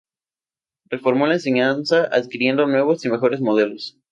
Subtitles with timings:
[0.89, 3.99] Reformó la enseñanza adquiriendo nuevos y mejores modelos.